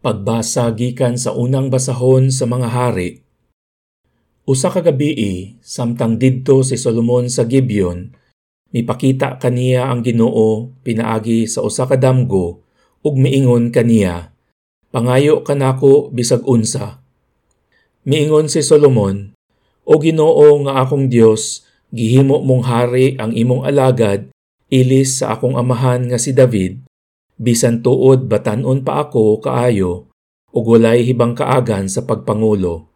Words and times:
Pagbasa 0.00 0.64
gikan 0.72 1.20
sa 1.20 1.36
unang 1.36 1.68
basahon 1.68 2.32
sa 2.32 2.48
mga 2.48 2.72
hari. 2.72 3.20
Usa 4.48 4.72
ka 4.72 4.80
gabii 4.80 5.60
samtang 5.60 6.16
didto 6.16 6.64
si 6.64 6.80
Solomon 6.80 7.28
sa 7.28 7.44
Gibeon, 7.44 8.08
mipakita 8.72 9.36
kaniya 9.36 9.92
ang 9.92 10.00
Ginoo 10.00 10.72
pinaagi 10.80 11.44
sa 11.44 11.60
usa 11.60 11.84
ka 11.84 12.00
damgo 12.00 12.64
ug 13.04 13.12
miingon 13.20 13.68
kaniya, 13.68 14.32
Pangayo 14.88 15.44
kanako 15.44 16.08
bisag 16.08 16.48
unsa. 16.48 17.04
Miingon 18.08 18.48
si 18.48 18.64
Solomon, 18.64 19.36
O 19.84 20.00
Ginoo 20.00 20.64
nga 20.64 20.80
akong 20.80 21.12
Dios, 21.12 21.68
gihimo 21.92 22.40
mong 22.40 22.64
hari 22.64 23.20
ang 23.20 23.36
imong 23.36 23.68
alagad 23.68 24.32
ilis 24.72 25.20
sa 25.20 25.36
akong 25.36 25.60
amahan 25.60 26.08
nga 26.08 26.16
si 26.16 26.32
David 26.32 26.88
bisan 27.40 27.80
tuod 27.80 28.28
batanon 28.28 28.84
pa 28.84 29.08
ako 29.08 29.40
kaayo 29.40 30.12
ug 30.52 30.64
walay 30.68 31.00
hibang 31.08 31.32
kaagan 31.32 31.88
sa 31.88 32.04
pagpangulo. 32.04 32.92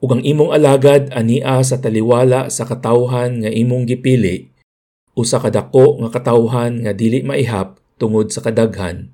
Ug 0.00 0.08
ang 0.16 0.24
imong 0.24 0.56
alagad 0.56 1.12
ania 1.12 1.60
sa 1.60 1.76
taliwala 1.76 2.48
sa 2.48 2.64
katawhan 2.64 3.44
nga 3.44 3.52
imong 3.52 3.84
gipili, 3.84 4.48
usa 5.12 5.36
ka 5.36 5.52
dako 5.52 6.00
nga 6.00 6.08
katawhan 6.08 6.80
nga 6.80 6.96
dili 6.96 7.20
maihap 7.20 7.76
tungod 8.00 8.32
sa 8.32 8.40
kadaghan. 8.40 9.12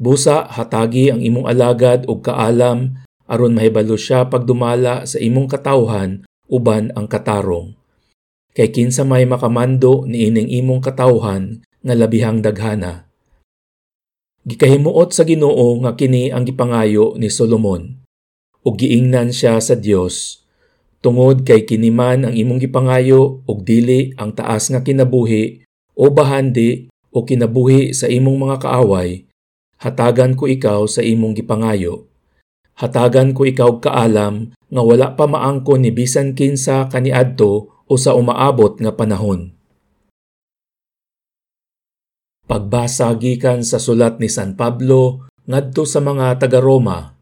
Busa 0.00 0.48
hatagi 0.48 1.12
ang 1.12 1.20
imong 1.20 1.44
alagad 1.44 2.08
og 2.08 2.24
kaalam 2.24 3.04
aron 3.28 3.52
mahibalo 3.52 4.00
siya 4.00 4.26
pagdumala 4.32 5.04
sa 5.04 5.20
imong 5.20 5.46
katawhan 5.46 6.24
uban 6.48 6.88
ang 6.96 7.04
katarong. 7.04 7.76
Kay 8.56 8.72
kinsa 8.72 9.04
may 9.04 9.28
makamando 9.28 10.08
niining 10.08 10.48
imong 10.48 10.80
katawhan 10.80 11.60
nga 11.84 11.94
labihang 11.94 12.40
daghana. 12.40 13.11
Gikahimuot 14.42 15.14
sa 15.14 15.22
Ginoo 15.22 15.78
nga 15.86 15.94
kini 15.94 16.34
ang 16.34 16.42
gipangayo 16.42 17.14
ni 17.14 17.30
Solomon. 17.30 18.02
Ug 18.66 18.74
giingnan 18.74 19.30
siya 19.30 19.62
sa 19.62 19.78
Dios 19.78 20.42
tungod 20.98 21.46
kay 21.46 21.62
kini 21.62 21.94
man 21.94 22.26
ang 22.26 22.34
imong 22.34 22.58
gipangayo 22.58 23.46
ug 23.46 23.62
dili 23.62 24.10
ang 24.18 24.34
taas 24.34 24.66
nga 24.66 24.82
kinabuhi 24.82 25.62
o 25.94 26.10
bahandi 26.10 26.90
o 27.14 27.22
kinabuhi 27.22 27.94
sa 27.94 28.10
imong 28.10 28.34
mga 28.42 28.66
kaaway. 28.66 29.30
Hatagan 29.78 30.34
ko 30.34 30.50
ikaw 30.50 30.90
sa 30.90 31.06
imong 31.06 31.38
gipangayo. 31.38 32.10
Hatagan 32.74 33.38
ko 33.38 33.46
ikaw 33.46 33.78
kaalam 33.78 34.50
nga 34.58 34.82
wala 34.82 35.14
pa 35.14 35.30
maangkon 35.30 35.86
ni 35.86 35.94
bisan 35.94 36.34
kinsa 36.34 36.90
kaniadto 36.90 37.70
o 37.86 37.92
sa 37.94 38.18
umaabot 38.18 38.74
nga 38.82 38.90
panahon. 38.90 39.54
Pagbasa 42.52 43.08
gikan 43.16 43.64
sa 43.64 43.80
sulat 43.80 44.20
ni 44.20 44.28
San 44.28 44.52
Pablo 44.52 45.24
ngadto 45.48 45.88
sa 45.88 46.04
mga 46.04 46.36
taga-Roma. 46.36 47.16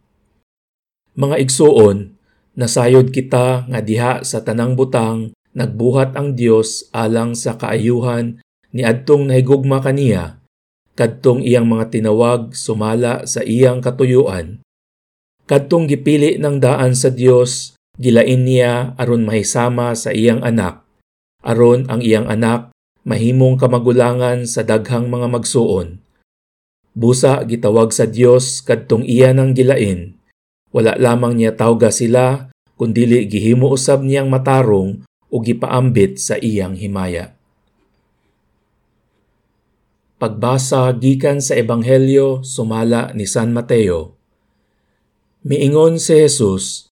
Mga 1.14 1.38
igsuon, 1.46 2.18
nasayod 2.58 3.14
kita 3.14 3.70
nga 3.70 3.78
diha 3.78 4.26
sa 4.26 4.42
tanang 4.42 4.74
butang 4.74 5.30
nagbuhat 5.54 6.18
ang 6.18 6.34
Dios 6.34 6.90
alang 6.90 7.38
sa 7.38 7.54
kaayuhan 7.54 8.42
ni 8.74 8.82
adtong 8.82 9.30
nahigugma 9.30 9.78
kaniya 9.78 10.42
kadtong 10.98 11.46
iyang 11.46 11.70
mga 11.70 11.94
tinawag 11.94 12.50
sumala 12.50 13.22
sa 13.22 13.46
iyang 13.46 13.78
katuyuan. 13.78 14.60
Kadtong 15.46 15.86
gipili 15.86 16.42
ng 16.42 16.58
daan 16.58 16.98
sa 16.98 17.08
Dios, 17.08 17.78
gilain 17.94 18.42
niya 18.42 18.98
aron 18.98 19.22
mahisama 19.22 19.94
sa 19.94 20.10
iyang 20.10 20.42
anak. 20.42 20.82
Aron 21.46 21.86
ang 21.86 22.02
iyang 22.02 22.26
anak 22.26 22.74
mahimong 23.04 23.56
kamagulangan 23.56 24.44
sa 24.44 24.60
daghang 24.64 25.08
mga 25.08 25.26
magsuon. 25.28 26.00
Busa 26.92 27.40
gitawag 27.46 27.94
sa 27.94 28.04
Dios 28.04 28.60
kadtong 28.60 29.06
iya 29.06 29.30
nang 29.30 29.54
gilain. 29.54 30.18
Wala 30.74 30.98
lamang 30.98 31.38
niya 31.38 31.54
tawga 31.54 31.90
sila 31.90 32.50
kundili 32.78 33.26
gihimo 33.28 33.68
usab 33.70 34.00
niyang 34.06 34.32
matarong 34.32 35.04
o 35.30 35.36
gipaambit 35.38 36.18
sa 36.18 36.40
iyang 36.40 36.74
himaya. 36.74 37.36
Pagbasa 40.20 40.92
gikan 41.00 41.40
sa 41.40 41.56
Ebanghelyo 41.56 42.44
sumala 42.44 43.12
ni 43.16 43.24
San 43.24 43.56
Mateo. 43.56 44.20
Miingon 45.40 45.96
si 45.96 46.20
Jesus, 46.20 46.92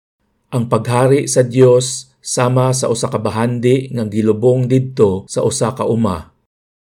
ang 0.51 0.67
paghari 0.67 1.31
sa 1.31 1.39
Dios 1.39 2.12
sama 2.23 2.71
sa 2.71 2.87
usa 2.87 3.11
ka 3.11 3.19
bahandi 3.19 3.91
nga 3.91 4.07
gilubong 4.07 4.63
didto 4.71 5.27
sa 5.27 5.43
usa 5.43 5.75
ka 5.75 5.83
uma. 5.83 6.31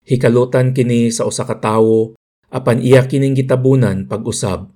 Hikalutan 0.06 0.70
kini 0.70 1.10
sa 1.10 1.26
usa 1.26 1.42
ka 1.42 1.58
tawo 1.58 2.14
apan 2.46 2.78
iya 2.78 3.02
kining 3.10 3.34
gitabunan 3.34 4.06
pag-usab. 4.06 4.70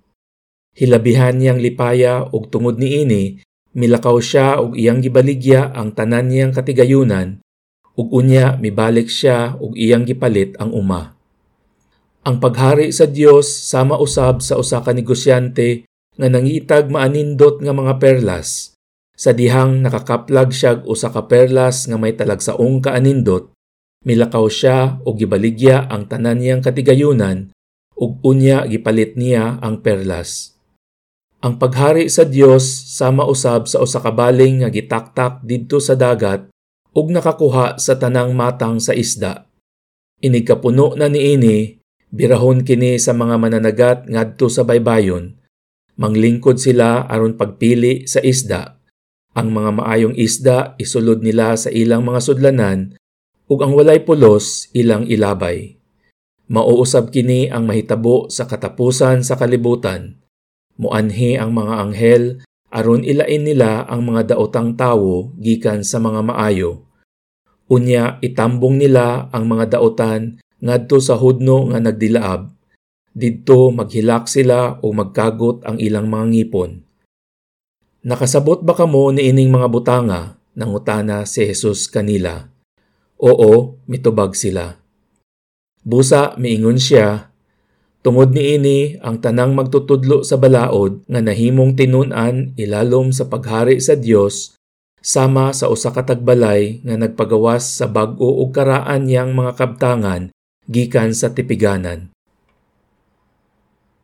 Hilabihan 0.75 1.39
niyang 1.39 1.63
lipaya 1.63 2.27
ug 2.35 2.51
tungod 2.51 2.83
niini 2.83 3.39
milakaw 3.79 4.19
siya 4.19 4.59
ug 4.59 4.75
iyang 4.75 4.99
gibaligya 4.99 5.71
ang 5.71 5.95
tanan 5.95 6.27
niyang 6.27 6.51
katigayunan 6.51 7.39
ug 7.95 8.11
unya 8.11 8.59
mibalik 8.59 9.07
siya 9.07 9.55
ug 9.55 9.79
iyang 9.79 10.03
gipalit 10.03 10.59
ang 10.59 10.75
uma. 10.75 11.15
Ang 12.27 12.43
paghari 12.43 12.91
sa 12.91 13.07
Dios 13.07 13.47
sama 13.47 14.03
usab 14.03 14.43
sa 14.43 14.59
usa 14.59 14.83
ka 14.83 14.91
negosyante 14.91 15.87
nga 16.19 16.27
nangitag 16.27 16.91
maanindot 16.91 17.63
nga 17.63 17.71
mga 17.71 18.03
perlas 18.03 18.75
sa 19.21 19.37
dihang 19.37 19.85
nakakaplag 19.85 20.49
siya 20.49 20.81
usa 20.89 21.13
ka 21.13 21.29
perlas 21.29 21.85
nga 21.85 22.01
may 22.01 22.17
talagsaong 22.17 22.81
kaanindot, 22.81 23.53
milakaw 24.09 24.49
siya 24.49 24.97
og 25.05 25.21
gibaligya 25.21 25.85
ang 25.93 26.09
tanan 26.09 26.41
niyang 26.41 26.65
katigayunan 26.65 27.53
ug 28.01 28.17
unya 28.25 28.65
gipalit 28.65 29.21
niya 29.21 29.61
ang 29.61 29.85
perlas. 29.85 30.57
Ang 31.45 31.61
paghari 31.61 32.09
sa 32.09 32.25
Dios 32.25 32.65
sama 32.97 33.29
usab 33.29 33.69
sa 33.69 33.85
usa 33.85 34.01
ka 34.01 34.09
baling 34.09 34.65
nga 34.65 34.73
gitaktak 34.73 35.45
didto 35.45 35.85
sa 35.85 36.01
dagat 36.01 36.49
ug 36.97 37.13
nakakuha 37.13 37.77
sa 37.77 38.01
tanang 38.01 38.33
matang 38.33 38.81
sa 38.81 38.97
isda. 38.97 39.45
Inig 40.25 40.49
kapuno 40.49 40.97
na 40.97 41.13
niini, 41.13 41.77
birahon 42.09 42.65
kini 42.65 42.97
sa 42.97 43.13
mga 43.13 43.37
mananagat 43.37 43.99
ngadto 44.09 44.49
sa 44.49 44.65
baybayon. 44.65 45.37
Manglingkod 46.01 46.57
sila 46.57 47.05
aron 47.05 47.37
pagpili 47.37 48.09
sa 48.09 48.25
isda 48.25 48.80
ang 49.31 49.55
mga 49.55 49.71
maayong 49.79 50.17
isda 50.19 50.75
isulod 50.77 51.23
nila 51.23 51.55
sa 51.55 51.71
ilang 51.71 52.03
mga 52.03 52.21
sudlanan 52.23 52.99
ug 53.51 53.59
ang 53.63 53.75
walay 53.75 54.03
pulos 54.03 54.71
ilang 54.75 55.07
ilabay. 55.07 55.79
Mauusab 56.51 57.15
kini 57.15 57.47
ang 57.47 57.67
mahitabo 57.67 58.27
sa 58.27 58.47
katapusan 58.47 59.23
sa 59.23 59.39
kalibutan. 59.39 60.19
Muanhi 60.79 61.39
ang 61.39 61.55
mga 61.55 61.75
anghel 61.79 62.25
aron 62.75 63.07
ilain 63.07 63.47
nila 63.47 63.87
ang 63.87 64.03
mga 64.03 64.35
daotang 64.35 64.75
tawo 64.75 65.31
gikan 65.39 65.87
sa 65.87 66.03
mga 66.03 66.27
maayo. 66.27 66.87
Unya 67.71 68.19
itambong 68.19 68.83
nila 68.83 69.31
ang 69.31 69.47
mga 69.47 69.79
daotan 69.79 70.43
ngadto 70.59 70.99
sa 70.99 71.15
hudno 71.15 71.71
nga 71.71 71.79
nagdilaab. 71.79 72.51
Didto 73.15 73.71
maghilak 73.71 74.27
sila 74.27 74.79
o 74.83 74.91
magkagot 74.91 75.63
ang 75.67 75.79
ilang 75.79 76.11
mga 76.11 76.27
ngipon. 76.35 76.90
Nakasabot 78.01 78.65
ba 78.65 78.73
kamo 78.73 79.13
ni 79.13 79.29
ining 79.29 79.53
mga 79.53 79.69
butanga? 79.69 80.41
Nangutana 80.57 81.29
si 81.29 81.45
Jesus 81.45 81.85
kanila. 81.87 82.49
Oo, 83.21 83.77
mitubag 83.85 84.33
sila. 84.33 84.81
Busa 85.85 86.37
miingon 86.41 86.81
siya, 86.81 87.31
Tungod 88.01 88.33
ni 88.33 88.57
ini 88.57 88.97
ang 89.05 89.21
tanang 89.21 89.53
magtutudlo 89.53 90.25
sa 90.25 90.41
balaod 90.41 91.05
nga 91.05 91.21
nahimong 91.21 91.77
tinunan 91.77 92.57
ilalom 92.57 93.13
sa 93.13 93.29
paghari 93.29 93.77
sa 93.77 93.93
Dios 93.93 94.57
sama 95.05 95.53
sa 95.53 95.69
usa 95.69 95.93
ka 95.93 96.09
tagbalay 96.09 96.81
nga 96.81 96.97
nagpagawas 96.97 97.77
sa 97.77 97.85
bag-o 97.85 98.41
ug 98.41 98.57
karaan 98.57 99.05
yang 99.05 99.37
mga 99.37 99.53
kabtangan 99.53 100.33
gikan 100.65 101.13
sa 101.13 101.37
tipiganan. 101.37 102.09